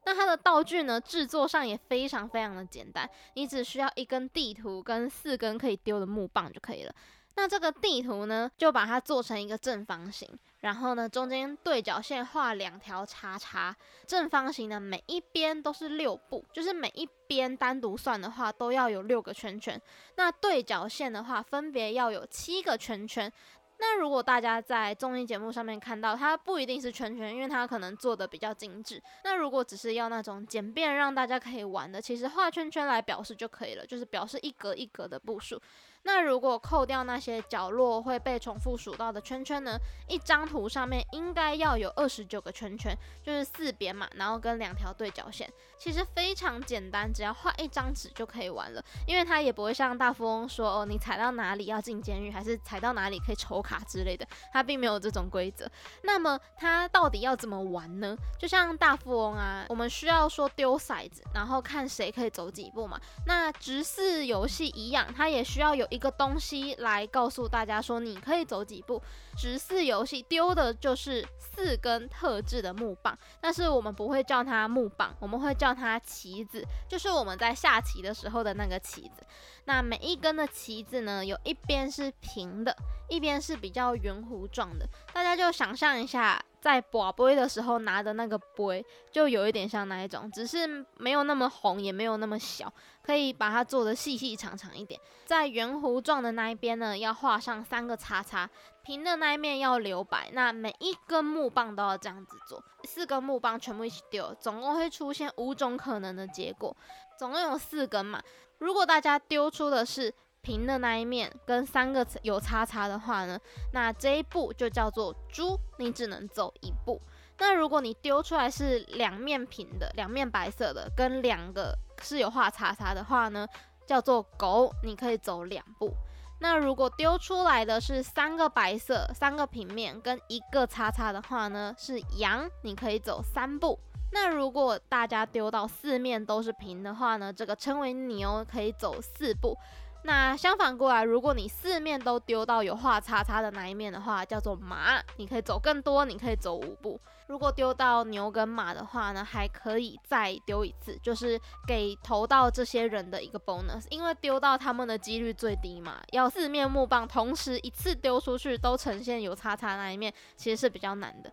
[0.03, 6.95] 那它的道具呢，制作上也非常非常的简单，你只需要一根地图跟四根可以丢的木棒就可以了。
[7.35, 10.29] 那这个地图呢，就把它做成一个正方形，
[10.59, 13.75] 然后呢，中间对角线画两条叉叉。
[14.05, 19.81] 正方形的每一边都是六步，就是每一边单独算的话都要有六个圈圈。
[20.17, 23.31] 那对角线的话，分别要有七个圈圈。
[23.79, 29.01] 那如果大家在综艺节目上面看到，它不一定是圈圈，因为它可能做的比较精致。
[29.23, 35.59] 那如果只是要那种简便让大家可以玩的，其实画圈圈来表示就可以了，就是表示一格一格的步数。
[36.03, 39.77] 那如果扣掉那些角落会被重复数到的圈圈呢？
[40.07, 45.47] 一张图上面应该要有二十九个圈圈，就是四边嘛，然后跟两条对角线，
[45.77, 48.83] 其实非常简单，只要画一张纸就可以玩了。
[49.05, 55.69] 因为它也不会像大富翁说哦，你踩到哪里要进监狱，还是踩到哪里可以抽卡之类的，它并没有这种规则。
[56.01, 58.17] 那么它到底要怎么玩呢？
[58.39, 62.99] 就像大富翁啊，我们需要说丢骰子，然后看谁可以走几步嘛。
[63.27, 65.87] 那直视游戏一样，它也需要有。
[65.91, 68.99] 一个东西来告诉大家说，你可以走几步。
[69.37, 79.23] 十四游戏丢的就是四根特制的木棒，但是我们不会叫它木棒，我们会叫它棋子，就是我们在下棋的时候的那个棋子。
[79.65, 82.75] 那每一根的棋子呢，有一边是平的，
[83.09, 84.87] 一边是比较圆弧状的。
[85.13, 86.43] 大家就想象一下。
[86.61, 95.01] 在博杯的时候拿的那个杯，就有一点像那一种，只是没有那么红，也没有那么小，可以把它做得细细长长一点。
[95.25, 98.47] 在圆弧状的那一边呢，要画上三个叉叉，
[98.83, 100.29] 平的那一面要留白。
[100.33, 106.77] 那每一根木棒都要这样子做，四根木棒全部一起丢，总共会出现五种可能的结果，
[107.17, 108.21] 总共有四根嘛。
[108.59, 113.39] 如果大家丢出的是平的那一面跟三个有叉叉的话呢，
[113.73, 116.99] 那这一步就叫做猪，你只能走一步。
[117.37, 123.47] 那如果你丢出来是两面平的，两面白色的，跟两个是有画叉叉的话呢，
[123.85, 125.93] 叫做狗，你可以走两步。
[126.39, 133.79] 那如果丢出来的是三个白色、三个平面跟一个叉叉的话呢，是羊，你可以走三步。
[134.11, 139.55] 那如果大家丢到四面都是平的话呢，这个称为牛，可以走四步。
[140.03, 146.99] 那相反过来，如果你四面都丢到有画叉叉的那一面的话，叫做马，你可以走更多，你可以走五步。
[147.27, 156.01] 如果丢到牛跟马的话呢，还可以再丢一次，就是给投到这些人的一个 bonus，因为丢到他们的几率最低嘛。
[156.11, 161.31] 要四面木棒同时一次丢出去都呈现有叉叉那一面，其实是比较难的。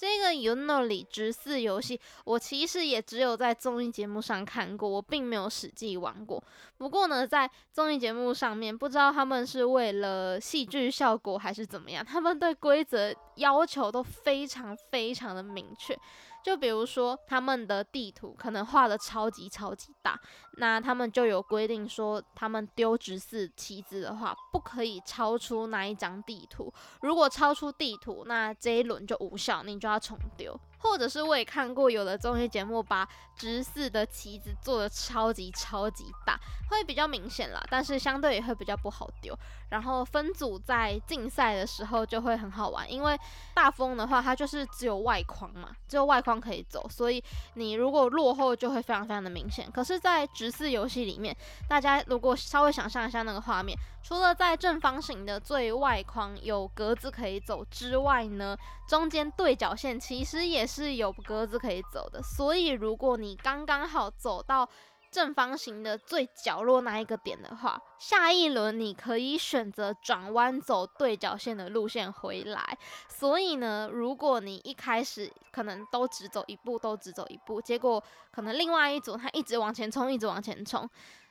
[0.00, 6.42] 这个 UNO》里直四游戏，我其实也只有在综艺节目上看过，我并没有实际玩过。
[6.78, 15.94] 不过呢，在综艺节目上面，不知道他们是为了戏剧效果还是怎么样，他们对规则要求都非常非常的明确。
[16.42, 20.18] 就比如说，他们的地图可能画的超级超级大，
[20.56, 26.72] 那他们就有规定说，他们丢直四棋子的话，不可以超出那一张地图。
[27.02, 30.58] 如果超出地图，那这一轮就无效，你就要重丢。
[30.80, 39.36] 或者是我也看过有的综艺节目把直四的旗子做得超级超级大，会比较明显啦，但是相对也会比较不好丢。
[39.70, 43.18] 然后分组在竞赛的时候就会很好玩，因为
[43.54, 47.22] 大风的话它就是只有外框嘛，只有外框可以走，所以
[47.54, 49.70] 你如果落后就会非常非常的明显。
[49.70, 51.34] 可是，在直四游戏里面，
[51.68, 58.56] 大家如果稍微想象一下那个画面，除了在正方形的最外框有格子可以走之外呢，
[58.88, 62.22] 中间对角线其实也是有格子可以走的。
[62.22, 64.68] 所以，如果你刚刚好走到
[65.10, 72.78] 正方形的最角落那一个点的话，下一轮你可以选择转弯走对角线的路线回来。
[73.08, 80.88] 所以呢，如果你一开始可能都只走一步，都只走一步，结果可能另外一组他一直往前冲，一直往前冲。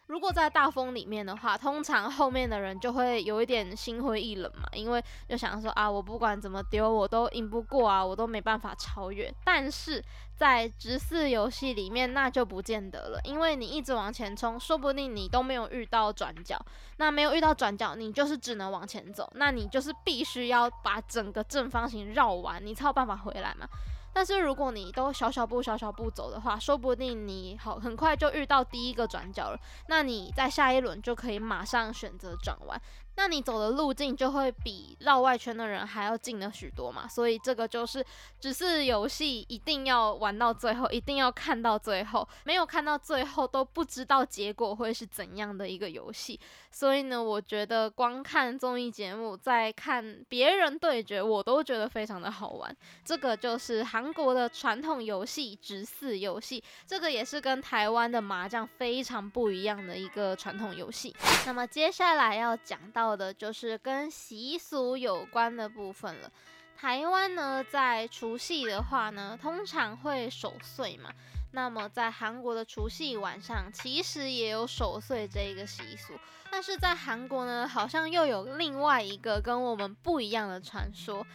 [0.10, 9.32] 如果在大风里面的话，通常后面的人就会有一点心灰意冷嘛，因为就想说啊，我不管怎么丢，我都赢不过啊，我都没办法超越。
[9.46, 10.04] 但是
[10.36, 16.60] 在直四游戏里面，那就不见得了，因为你一直往前冲，说不定你都没有遇到转角，
[16.98, 23.68] 那没有遇到转角，你就是只能往前走，那你就是必须要把整个正方形绕完，你才有办法回来嘛。
[24.12, 32.82] 但是如果你都小小步小小步走的话，说不定你好很快就遇到第一个转角了，那你在下一轮就可以马上选择转弯。
[33.22, 38.04] 那你走的路径就会比绕外圈的人还要近了许多嘛，所以这个就是
[38.40, 46.40] 只是游戏一定要玩到最后，一定要看到最后，没有看到最后都不知道结果会是怎样的一个游戏。
[46.72, 52.74] 所以呢，我觉得光看综艺节目，在看别人对决，我都觉得非常的好玩。
[53.04, 61.14] 这个就是韩国的传统游戏直四游戏，这个也是跟台湾的麻将非常不一样的一个传统游戏。
[61.46, 63.09] 那么接下来要讲到。
[63.16, 66.32] 的就是跟习俗有关的部分了。
[66.78, 71.12] 台湾呢，在除夕的话呢，通常会守岁嘛。
[71.52, 76.14] 那么在韩国的除夕晚上，其实也有守岁这一个习俗。
[76.52, 81.26] 但是在韩国呢，好像又有另外一个跟我们不一样的传说。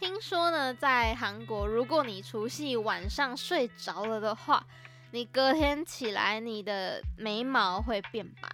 [0.00, 4.64] 听说呢，在韩国，如果你除夕晚上睡着了的话，
[5.10, 8.48] 你隔天起来，你的眉毛会变白。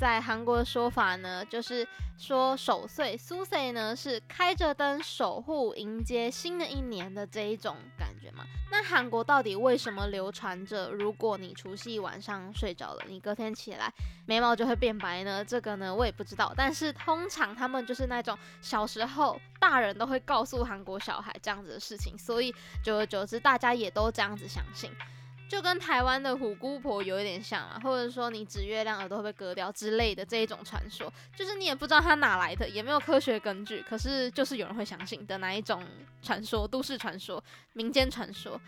[0.00, 1.86] 在韩国的说法呢，就是
[2.16, 8.42] 说守岁苏岁呢是开着灯守护迎接新的一年的这一种感觉嘛。
[8.70, 13.92] 那韩国到底为什么流传着，如果你除夕晚上睡着了，你隔天起来
[14.24, 15.44] 眉毛就会变白呢？
[15.44, 24.90] 这个呢我也不知道，但是通常他们就是那种小时候大人都会告诉韩国小孩这样子的事情，所以久而久之大家也都这样子相信。
[25.50, 35.84] 就跟台湾的虎姑婆有一点像啊，或者说你指月亮耳朵会被割掉之类的这一种传说，就是你也不知道它哪来的，也没有科学根据，可是就是有人会相信的哪一种
[36.22, 37.42] 传说，都市传说、
[37.72, 38.60] 民间传说。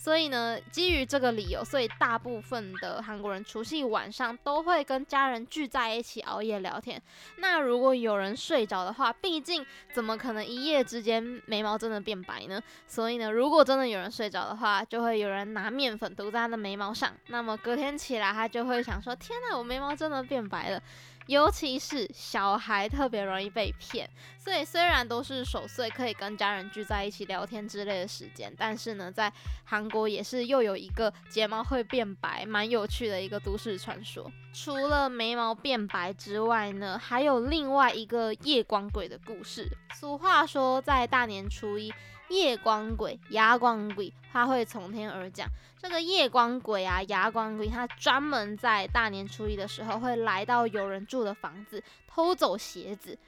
[0.00, 6.98] 所以呢，基于这个理由，所以大部分的韩国人除夕晚上都会跟家人聚在一起熬夜聊天。
[7.36, 12.58] 那如果有人睡着的话，毕竟怎么可能一夜之间眉毛真的变白呢？
[12.86, 17.12] 所以呢，如果真的有人睡着的话，就会有人拿面粉涂在他的眉毛上。
[17.26, 20.82] 那么隔天起来，他就会想说：天哪，我眉毛真的变白了。
[21.30, 29.32] 尤其是小孩特别容易被骗，所以虽然都是守岁，可以跟家人聚在一起聊天之类的时间，但是呢，在
[29.64, 34.28] 韩国也是又有一个睫毛会变白，蛮有趣的一个都市传说。
[34.52, 39.70] 除了眉毛变白之外呢，还有另外一个夜光鬼的故事。
[39.94, 41.94] 俗话说，在大年初一。
[42.30, 45.48] 夜光鬼、牙光鬼，他会从天而降。
[45.82, 53.18] 这个夜光鬼啊，牙光鬼，他专门在大年初一的时候会来到有人住的房子，偷走鞋子。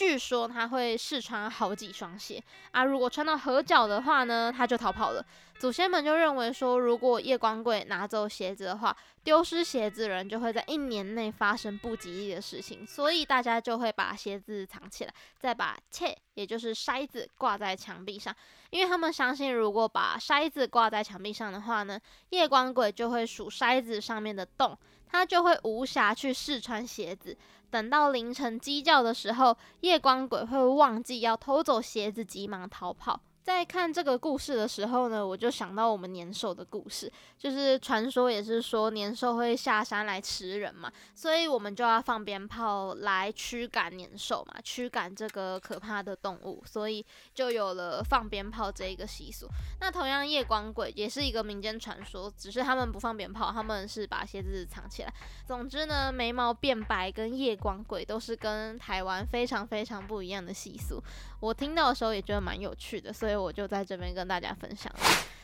[0.00, 5.22] 据说他会试穿好几双鞋啊，如果穿到合脚的话呢，他就逃跑了。
[5.58, 18.34] 祖先们就认为说，如果夜光鬼拿走鞋子的话，丢失鞋子人就会在一年内发生不吉利的事情，所以大家就会把鞋子藏起来，再把切，也就是筛子挂在墙壁上，
[18.70, 24.74] 因为他们相信，如果把筛子挂在墙壁上的话呢，夜光鬼就会数筛子上面的洞，
[25.06, 27.36] 他就会无暇去试穿鞋子。
[27.70, 33.20] 等到凌晨鸡叫的时候，夜光鬼会忘记要偷走鞋子，急忙逃跑。
[33.50, 49.48] 在看这个故事的时候呢，我就想到我们年兽的故事，就是传说也是说年兽会下山来吃人嘛，所以我们就要放鞭炮来驱赶年兽嘛，驱赶这个可怕的动物，所以就有了放鞭炮这一个习俗。
[49.80, 55.12] 那同样夜光鬼也是一个民间传说，只是他们不放鞭炮，他们是把鞋子藏起来。
[55.44, 61.02] 总之呢，眉毛变白跟夜光鬼都是跟台湾非常非常不一样的习俗。
[61.40, 63.39] 我听到的时候也觉得蛮有趣的，所以。
[63.42, 64.92] 我就在这边跟大家分享。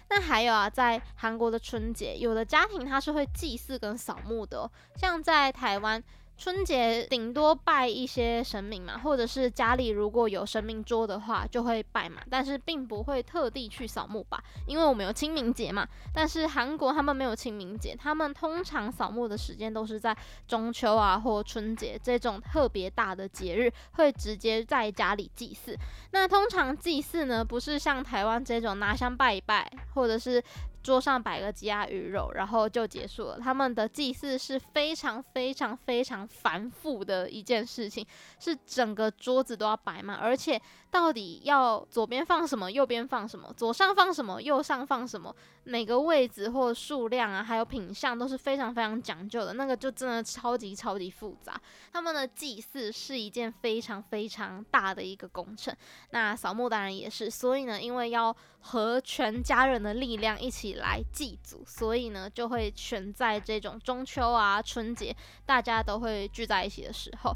[0.09, 6.03] 那还有啊，在韩国的春节，有的家庭他是会祭祀跟扫墓的，像在台湾。
[6.39, 15.89] 春节顶多拜一些神明嘛，或者是家里如果有神明桌的话，就会拜嘛，但是并不会特地去扫墓吧，因为我们有清明节嘛。
[16.13, 20.17] 但是韩国他们没有清明节，他们通常扫墓的时间都是在
[20.47, 25.77] 中秋啊或春节这种特别大的节日，会直接在家里祭祀。
[26.11, 30.43] 那通常祭祀呢，不是像台湾这种拿香拜一拜，或者是。
[30.87, 33.41] 桌上摆个鸡鸭鱼肉，然后就结束了。
[33.41, 38.07] 他们的祭祀是非常非常非常繁复的一件事情，
[38.39, 40.61] 是整个桌子都要摆满，而且
[40.97, 49.53] 到底要左边放什么，右边放什么，左上放什么，右上放什么，每个位置或数量啊，还有品相都是非常非常讲究的。
[49.53, 51.61] 那个就真的超级超级复杂。
[51.93, 55.77] 他们的祭祀是一件非常非常大的一个工程，
[56.13, 57.31] 那扫墓当然也是。
[57.31, 67.35] 所以呢，因为要和全家人的力量一起来祭祖，所以呢，就会选在这种中秋啊、春节，大家都会聚在一起的时候。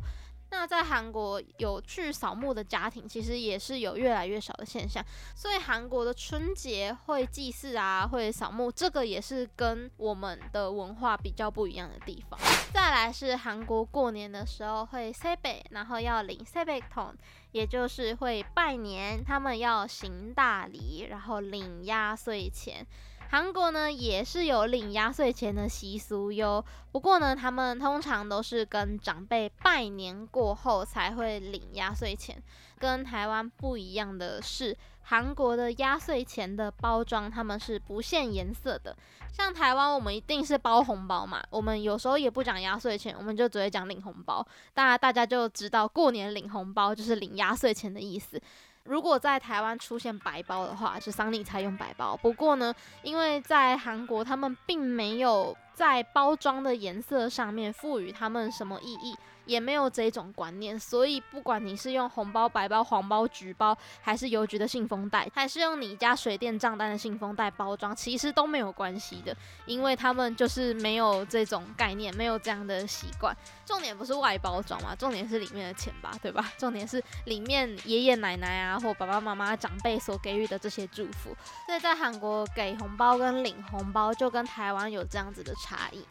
[0.50, 5.04] 那在韩国有去扫墓的家庭其实也是有越来越少的现象。
[5.34, 12.38] 所以韩国的春节会祭祀啊会扫墓这个也是跟我们的文化比较不一样的地方。
[12.72, 17.14] 再来是韩国过年的时候会塞北然后要领塞北桶
[17.52, 22.86] 也就是会拜年他们要行大礼然后领压岁钱。
[23.30, 32.42] 韩国呢也是有领压岁钱的习俗哟，不过呢，他们通常都是跟长辈拜年过后才会领压岁钱。
[32.76, 38.96] 跟台湾不一样的是，韩国的压岁钱的包装他们是不限颜色的。
[39.32, 44.44] 像台湾，我们一定是包红包嘛，我们有时候也不讲压岁钱，我们就只会讲领红包。
[44.74, 48.40] 当然，大家就知道过年领红包就是领压岁钱的意思。
[48.84, 52.16] 如果在台湾出现白包的话，是桑尼才用白包。
[52.16, 59.14] 不过呢，因为在韩国，他们并没有在包装的颜色上面赋予他们什么意义。
[59.46, 69.36] 也没有这种观念，所以不管你是用红包、白包、黄包、橘包，还是邮局的信封袋，还是用你家水电账单的信封袋包装，其实都没有关系的，
[69.66, 73.36] 因为他们就是没有这种概念，没有这样的习惯。
[73.64, 76.52] 重点不是外包装嘛，重点是里面的钱吧，对吧？
[76.58, 81.36] 重点是里面爷爷奶奶啊，或爸爸妈妈长辈所给予的这些祝福。
[81.66, 86.04] 所以在韩国给红包跟领红包，就跟台湾有这样子的差异。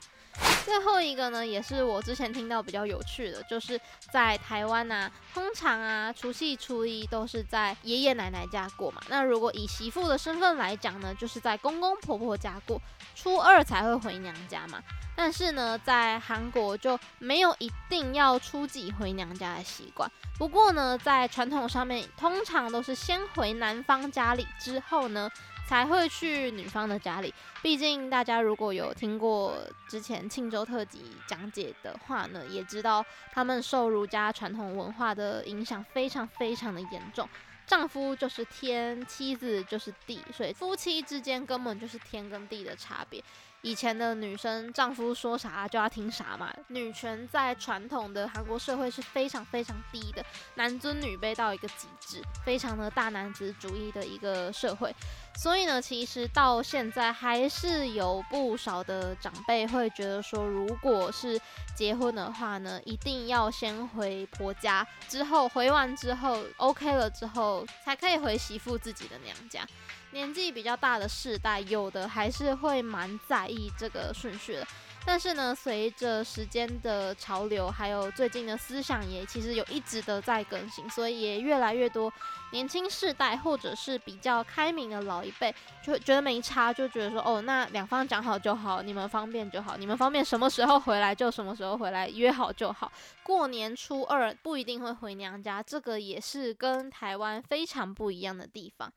[0.66, 3.80] 最后一个呢，也是我之前听到比较有趣的，就是
[4.12, 9.02] 在台湾啊，通常啊，除夕初一都是在爷爷奶奶家过嘛。
[9.10, 12.80] 那如果以媳妇的身份来讲呢，就是在公公婆婆家过，
[13.16, 14.82] 初二才会回娘家嘛。
[15.16, 20.10] 但是呢，在韩国就没有一定要初几回娘家的习惯。
[20.38, 25.30] 不过呢，在传统上面，通常都是先回男方家里之后呢，
[25.70, 29.56] 才会去女方的家里，毕竟大家如果有听过
[29.88, 37.30] 之前庆州特辑讲解的话呢，也知道他们受儒家传统文化的影响非常非常的严重。
[37.68, 43.24] 丈夫就是天，妻子就是地，所以夫妻之间根本就是天跟地的差别。
[43.62, 46.52] 以前的女生，丈夫说啥就要听啥嘛。
[46.70, 54.96] 女权在传统的韩国社会是非常非常低的，男尊女卑到一个极致，非常的大男子主义的一个社会。
[55.42, 61.40] 所以呢，其实到现在还是有不少的长辈会觉得说，如果是
[61.74, 69.66] 结婚的话呢，一定要先回婆家，之后回完之后 OK 了之后，才可以回媳妇自己的娘家。
[70.12, 74.68] 年纪比较大的世代，有的还是会蛮在意这个顺序的。
[75.06, 82.14] 但是呢，随着时间的潮流，还有最近的思想也其实有一直的在更新，所以也越来越多
[82.52, 92.92] 年轻世代或者是比较开明的老一辈，就觉得没差，就觉得说哦，那两方讲好就好，你们方便就好，你们方便什么时候回来就什么时候回来，约好就好。
[93.24, 98.92] 过年初二不一定会回娘家，这个也是跟台湾非常不一样的地方。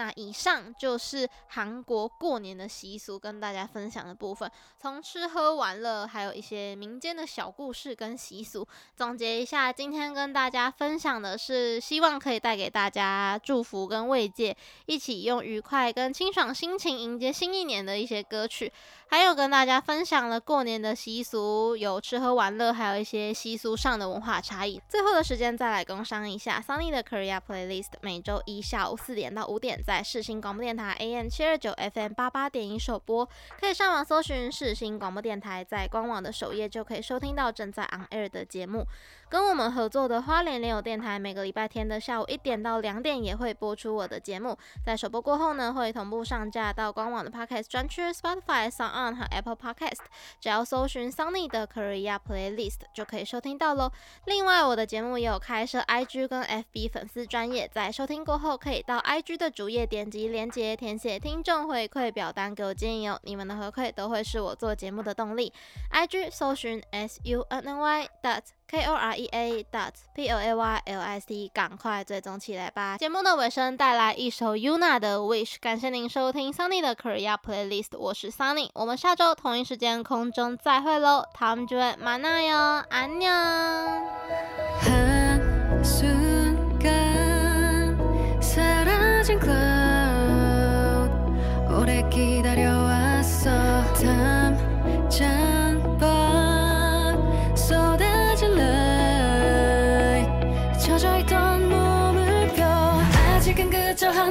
[0.00, 4.50] 那以上就是韩国过年的习俗，跟大家分享的部分。
[4.78, 18.72] 从吃喝玩乐，还有一些民间的小故事跟习俗，总结一下，今天跟大家分享的是，希望可以带给大家祝福跟慰藉，一起用愉快跟清爽心情迎接新一年的一些歌曲。
[19.12, 24.80] 还有跟大家分享了过年的习俗，有吃喝玩乐，还有一些习俗上的文化差异。
[24.88, 29.82] 最后的时间再来工商一下，Sunny 的 Korea Playlist，每周一下午四点到五点。
[29.82, 38.86] 在世新广播电台 AM 七二九 FM 八八点一首播，可以上网搜寻世新广播电台，在官网的首页就可以收听到正在 on air 的节目。
[39.28, 44.56] 跟我们合作的花莲联友电台，每个礼拜天的下午一点到两点也会播出我的节目。
[44.84, 50.00] 在首播过后呢，会同步上架到官网的 Podcast 专区、Spotify 上、On 和 Apple Podcast。
[50.40, 53.90] 只要搜寻 Sunny 的 Korea Playlist 就可以收听到喽。
[54.26, 63.18] 另外，我的节目也有开设 IG 跟 FB 粉丝专业，在收听过后可以到 IG 的主页点击连接，填写听众回馈表单给我建议哦。
[63.24, 65.52] 你们的回馈都会是我做节目的动力。
[65.92, 72.96] IG 搜寻 S U N N Y dot Korea dot playlist，赶快追踪起来吧！
[72.96, 83.90] 节目的尾声，带来一首 UNA 的 Wish，感谢您收听 Sunny 的 Korea playlist，我是 Sunny，我们下周同一时间空中再会喽，tạm biệt, mana yo, anh nha.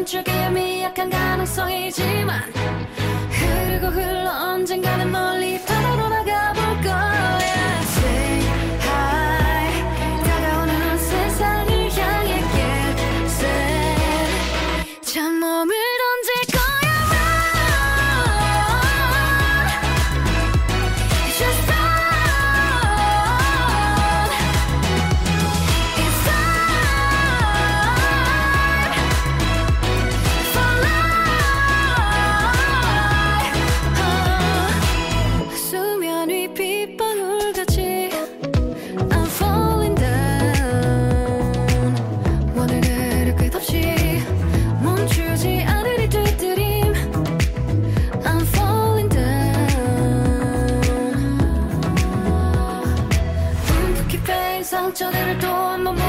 [0.06, 2.54] 추 기에 미약한 가능성이지만
[3.32, 5.38] 흐르고 흘러 언젠가는 널
[54.89, 56.09] mucho de retorno.